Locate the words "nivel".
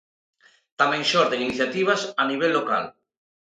2.31-2.51